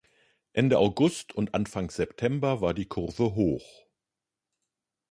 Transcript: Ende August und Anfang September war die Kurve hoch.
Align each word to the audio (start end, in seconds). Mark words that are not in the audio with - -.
Ende 0.53 0.79
August 0.79 1.31
und 1.35 1.53
Anfang 1.53 1.91
September 1.91 2.59
war 2.59 2.73
die 2.73 2.87
Kurve 2.87 3.35
hoch. 3.35 3.85